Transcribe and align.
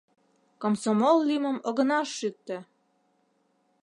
Комсомол 0.61 1.17
лӱмым 1.27 1.57
огына 1.67 1.99
шӱктӧ! 2.15 2.57